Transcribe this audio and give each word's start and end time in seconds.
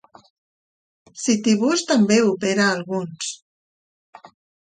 Citybus 1.23 1.83
també 1.91 2.17
opera 2.29 2.65
alguns. 2.77 3.29